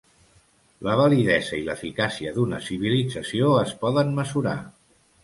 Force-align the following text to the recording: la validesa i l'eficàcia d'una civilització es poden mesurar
la 0.87 0.93
validesa 0.99 1.59
i 1.59 1.65
l'eficàcia 1.67 2.31
d'una 2.39 2.61
civilització 2.69 3.53
es 3.65 3.75
poden 3.85 4.11
mesurar 4.21 4.57